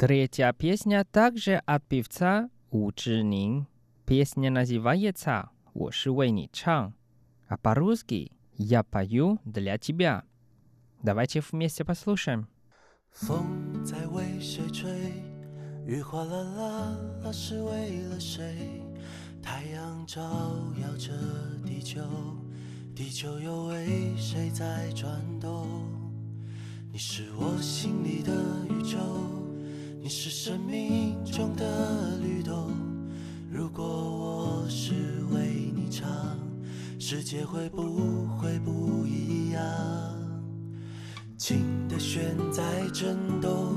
[0.05, 3.67] Третья песня также от певца У Чжинин.
[4.07, 6.93] Песня называется «我是为你唱»,
[7.49, 10.25] а по-русски «Я пою для тебя».
[11.03, 12.47] Давайте вместе послушаем.
[13.11, 14.91] 风在为谁吹？
[15.87, 18.83] 雨哗啦啦啦是为了谁？
[19.43, 20.21] 太阳照
[20.81, 21.13] 耀着
[21.67, 22.01] 地球，
[22.95, 25.67] 地球又为谁在转动？
[26.93, 28.33] 你是我心里的
[28.69, 28.99] 宇宙。
[30.06, 32.70] 你是生命中的律动，
[33.50, 34.94] 如果我是
[35.34, 36.08] 为你唱，
[37.00, 39.64] 世界会不会不一样？
[41.40, 43.74] 琴的弦在震动，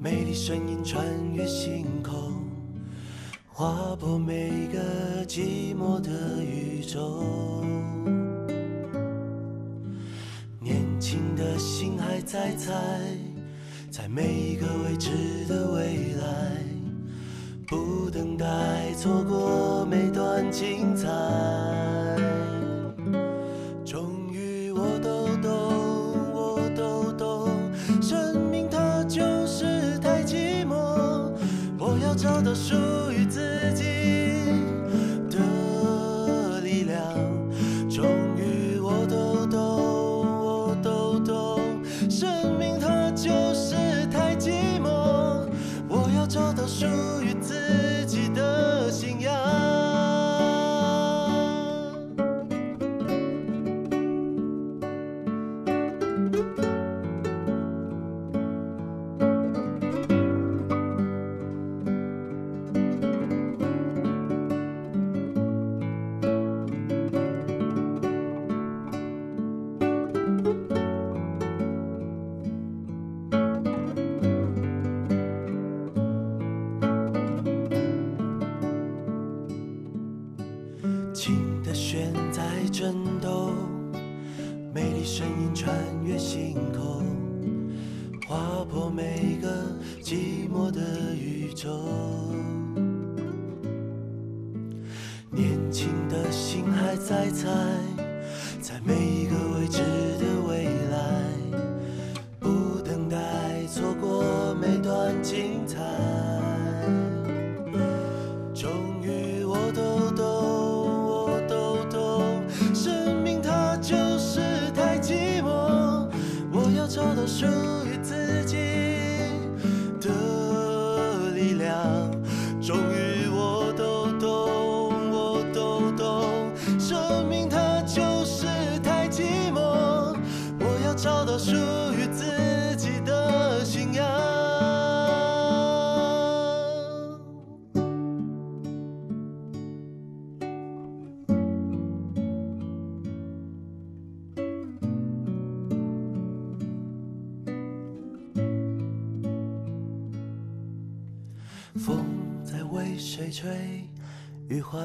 [0.00, 2.42] 美丽声音穿越星空，
[3.46, 7.22] 划破每个寂寞的宇宙。
[10.58, 12.72] 年轻的心还在猜。
[13.96, 15.08] 在每一个未知
[15.46, 16.26] 的未来，
[17.64, 21.06] 不等待错过每段精彩。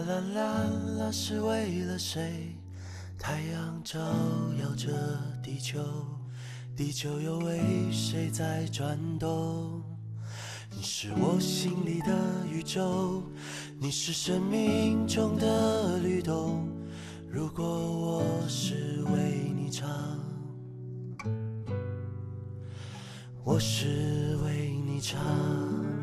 [0.10, 0.64] 啦啦
[0.98, 2.58] 啦是为了谁？
[3.20, 4.00] 太阳照
[4.60, 4.90] 耀着
[5.44, 5.80] 地球，
[6.76, 9.84] 地球又为谁在转动？
[10.72, 12.12] 你是我心里的
[12.52, 13.22] 宇宙，
[13.80, 16.68] 你是生命中的律动。
[17.30, 19.88] 如果我是为你唱，
[23.44, 25.99] 我是为你唱。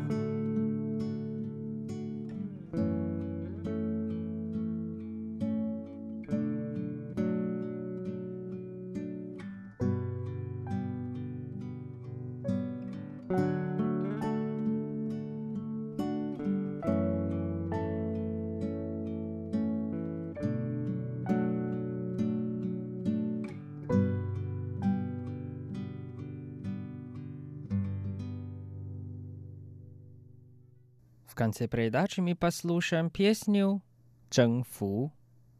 [31.37, 33.83] Конце передачи мы послушаем песню
[34.31, 35.13] «Чжэнфу»,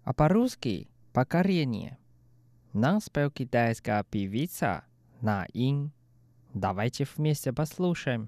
[0.04, 2.00] а по-русски «Покорение».
[2.74, 4.84] Нам спел китайская певица
[5.22, 5.92] На Ин.
[6.54, 8.28] Давайте вместе послушаем.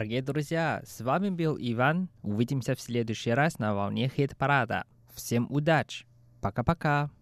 [0.00, 2.08] Дорогие друзья, с вами был Иван.
[2.22, 4.86] Увидимся в следующий раз на волне хит-парада.
[5.12, 6.06] Всем удачи.
[6.40, 7.10] Пока-пока.“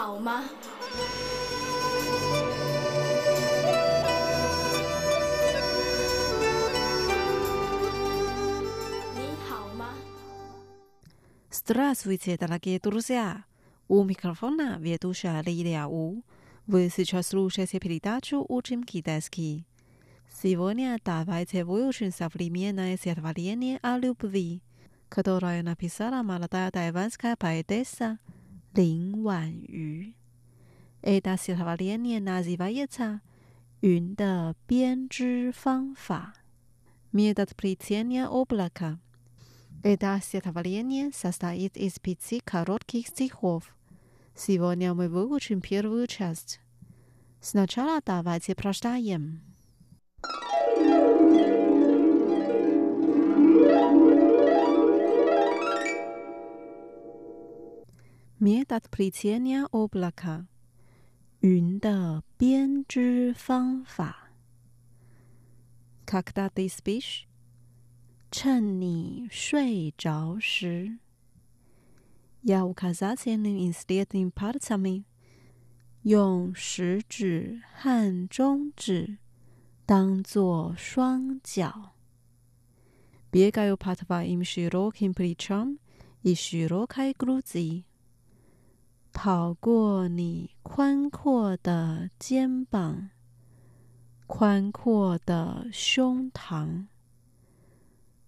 [0.00, 0.42] 好吗
[11.52, 13.44] ？Здравствуйте, дорогие друзья!
[13.88, 16.22] У микрофона ведущая Лилия У.
[16.66, 19.66] Вы сейчас слушаете передачу «Учим китайский».
[20.42, 24.62] Сегодня давайте выучим современное стихотворение о любви,
[25.10, 28.18] которое написала молодая тайванская поэтесса
[28.73, 30.13] Лин Ваню.
[31.01, 33.21] Это стихотворение называется
[33.81, 36.33] «Юн的编织方法»
[37.15, 38.99] метод плетения облака.
[39.83, 43.73] Это стихотворение состоит из пяти коротких стихов.
[44.35, 46.59] Сегодня мы выучим первую часть.
[47.39, 49.41] Сначала давайте прочитаем.
[58.40, 60.46] mir dat pricenia oblaka，
[61.40, 64.32] 云的编织方法
[66.06, 67.24] cut that this fish
[68.30, 70.98] 趁你睡着时
[72.44, 75.04] yawu kazakiya ning instead impart something
[76.04, 79.18] 用食指和中指
[79.84, 81.92] 当做双脚
[83.30, 85.76] bigeya pathfinding shiro kim procham
[86.22, 87.84] ishirokai gruzi
[89.13, 93.09] 跑过你宽阔的肩膀，
[94.27, 96.87] 宽阔的胸膛。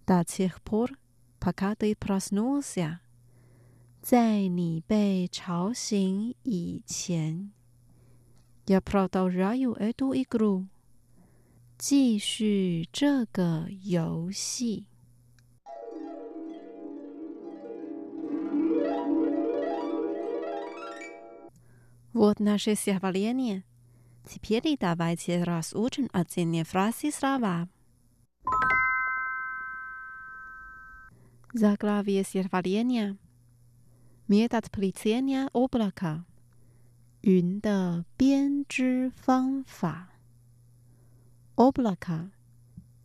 [0.06, 0.96] До тех пор,
[1.38, 3.00] пока ты проснулся，
[4.00, 7.52] 在你被吵醒以前。
[8.66, 10.66] Я продолжаю эту игру，
[11.78, 14.86] 继续这个游戏。
[22.12, 23.64] Вот наше стихотворение.
[24.26, 27.68] Теперь давайте разучим отдельные фразы слова.
[31.52, 33.16] Заглавие стихотворения.
[34.26, 36.24] Метод плетения облака.
[37.22, 40.08] 云的编织方法。
[41.56, 42.30] Облака，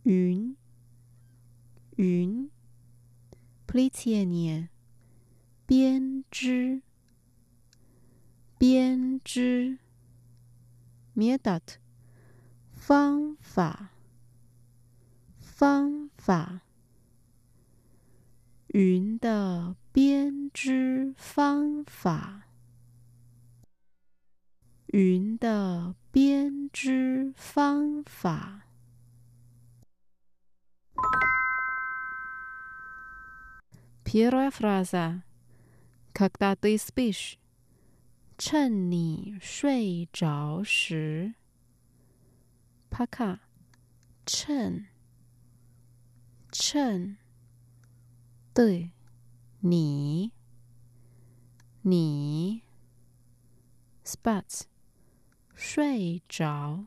[0.04, 0.56] 云，
[1.96, 2.48] 云。
[3.66, 4.68] Плетение，
[5.66, 6.82] 编织。
[8.58, 9.78] 编织，
[11.14, 11.78] метод，
[12.72, 13.90] 方法，
[15.40, 16.60] 方法，
[18.68, 22.42] 云的编织方法，
[24.86, 28.62] 云的编织方法。
[34.04, 35.22] Первая фраза.
[36.12, 37.36] Когда ты спишь.
[38.41, 41.33] 趁你睡着时，
[42.89, 43.41] 帕卡，
[44.25, 44.87] 趁，
[46.49, 47.17] 趁，
[48.53, 48.91] 对，
[49.59, 50.31] 你，
[51.81, 52.61] 你
[54.05, 54.61] ，spots，
[55.53, 56.85] 睡着，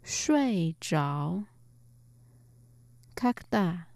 [0.00, 1.42] 睡着，
[3.16, 3.88] 卡克达，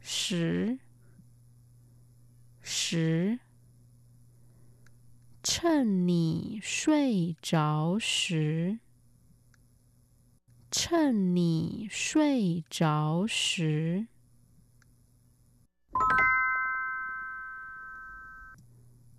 [0.00, 0.78] 十，
[2.62, 3.38] 十。
[5.47, 8.79] 趁你睡着时，
[10.71, 14.07] 趁你睡着时。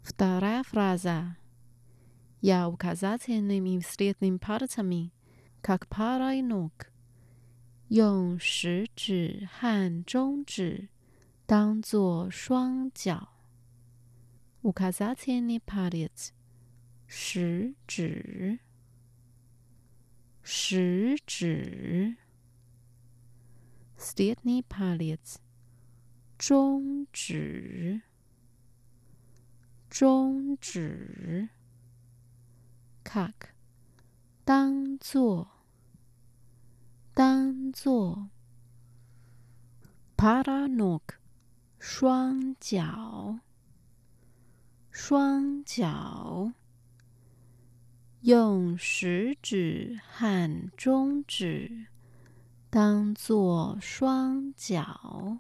[0.03, 1.37] Вторая фраза.
[2.41, 5.13] Я указательными средними пальцами,
[5.63, 6.73] как парой ног,
[7.89, 10.89] 用食指和中指
[11.47, 13.29] 当做双脚。
[14.63, 16.33] Указательный палец，
[17.07, 18.59] 食指，
[20.43, 22.17] 食指。
[23.99, 25.39] Средний палец，
[26.39, 28.03] 中指，
[29.91, 31.49] 中指。
[33.03, 33.55] Как，
[34.45, 35.49] 当做，
[37.15, 38.31] 当做。
[40.17, 41.03] Пара ног，
[41.79, 43.41] 双脚。
[44.92, 46.52] 双脚
[48.22, 51.86] 用食指和中指
[52.70, 55.38] 当做双脚。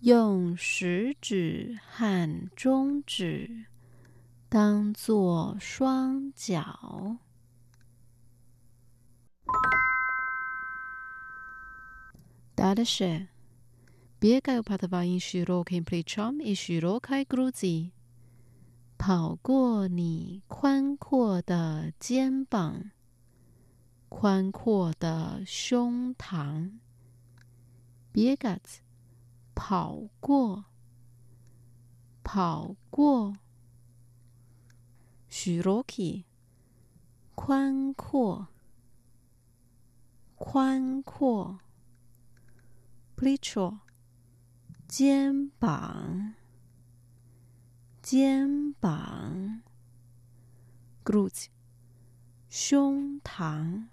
[0.00, 3.66] 用食指和中指
[4.48, 7.18] 当做双脚。
[12.54, 13.33] 打的是。
[14.18, 17.90] 别盖有帕特瓦，也许罗开 play trom，也许罗开 guzzi，
[18.96, 22.90] 跑过你宽阔的肩膀，
[24.08, 26.78] 宽阔的胸膛，
[28.10, 28.80] 别盖子，
[29.54, 30.64] 跑过，
[32.22, 33.36] 跑过，
[35.28, 36.24] 许罗开，
[37.34, 38.48] 宽阔，
[40.36, 41.58] 宽阔
[43.14, 43.83] ，play trom。
[44.93, 46.33] 肩膀，
[48.01, 49.61] 肩膀，
[51.03, 51.45] грудь，
[52.49, 53.87] 胸膛，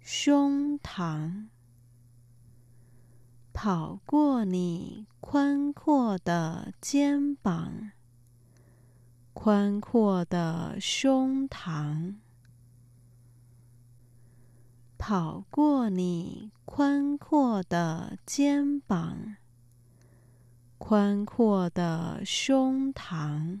[0.00, 1.48] 胸膛，
[3.52, 7.92] 跑过你宽阔的肩膀，
[9.32, 12.14] 宽阔的胸膛。
[14.98, 19.36] 跑过你宽阔的肩膀，
[20.78, 23.60] 宽阔的胸膛。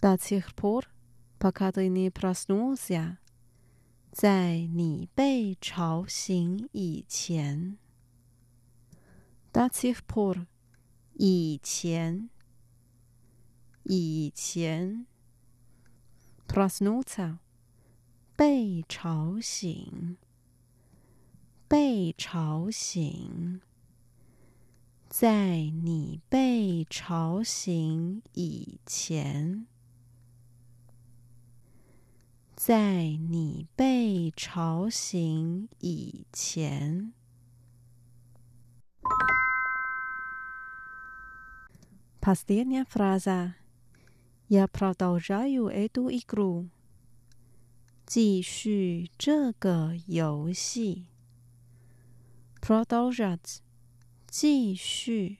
[0.00, 0.84] До тех пор,
[1.38, 3.16] пока ты не проснулся，
[4.12, 7.76] 在你被吵醒以前。
[9.52, 10.46] До тех пор，
[11.14, 12.30] 以前，
[13.82, 15.06] 以前。
[16.52, 17.38] Pronuncia，
[18.36, 20.16] 被吵醒。
[21.68, 23.60] 被吵醒，
[25.10, 29.66] 在你被吵醒以前，
[32.56, 37.12] 在你被吵醒以前。
[42.18, 43.56] Последняя фраза.
[44.52, 46.68] Я продолжаю эту игру.
[48.06, 51.08] 继续这个游戏。
[52.60, 53.60] Продолжать.
[54.26, 55.38] 继续，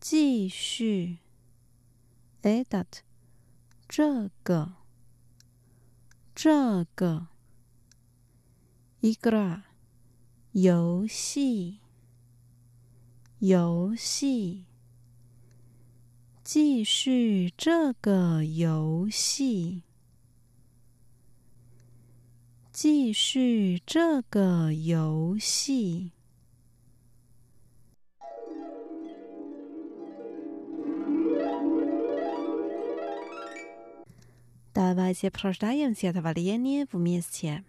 [0.00, 1.18] 继续。
[2.42, 3.02] Этот.
[3.88, 4.74] 这个，
[6.34, 7.28] 这个。
[9.02, 9.64] Игра.
[10.52, 11.80] 游戏，
[13.40, 14.64] 游戏。
[16.50, 19.82] 继续这个游戏，
[22.72, 26.12] 继续这个游戏。
[34.72, 37.64] Давайте прочитаем стихотворение вместе.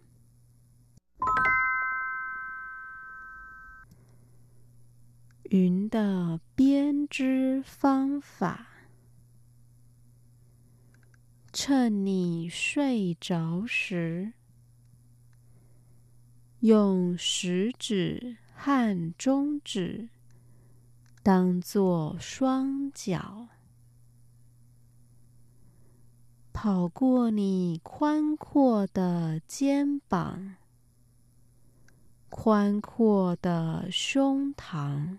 [5.50, 8.68] 云的编织方法。
[11.55, 14.33] 趁你睡着时，
[16.61, 20.09] 用食指和中指
[21.23, 23.49] 当做双脚，
[26.55, 30.57] 跑过你宽阔的肩膀、
[32.31, 35.19] 宽阔的胸膛。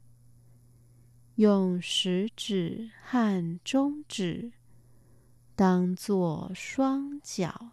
[1.41, 4.51] 用食指和中指
[5.55, 7.71] 当做双脚，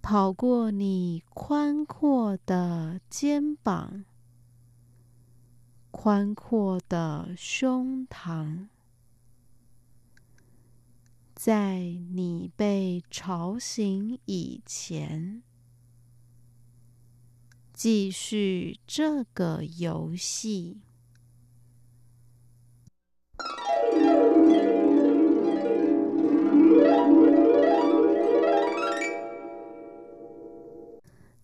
[0.00, 4.04] 跑过你宽阔的肩膀、
[5.90, 8.68] 宽阔的胸膛，
[11.34, 15.42] 在你被吵醒以前，
[17.72, 20.82] 继续这个游戏。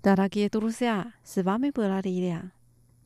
[0.03, 2.53] Дорогие друзья, с вами была Лилия.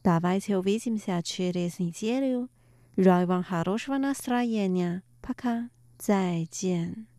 [0.03, 2.49] Давайте увидимся через неделю.
[2.97, 5.03] Желаю вам хорошего настроения.
[5.22, 5.68] Пока.
[5.99, 7.18] 再见。